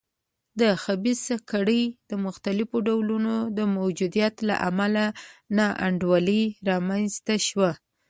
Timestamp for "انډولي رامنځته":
5.85-7.35